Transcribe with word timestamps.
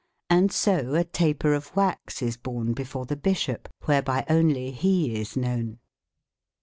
Hnd 0.31 0.51
so 0.51 0.95
a 0.95 1.03
taper 1.03 1.49
ofwax 1.49 2.23
is 2.23 2.35
borne 2.35 2.73
before 2.73 3.05
tbe 3.05 3.21
bisbop, 3.21 3.67
wberby 3.83 4.27
onely 4.27 4.75
be 4.81 5.13
is 5.15 5.35
knowen. 5.37 5.77